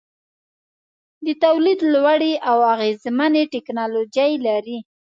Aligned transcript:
د 1.25 1.27
تولید 1.43 1.79
لوړې 1.93 2.33
او 2.49 2.57
اغیزمنې 2.73 3.43
ټیکنالوجۍ 3.53 4.31
لري. 4.47 4.77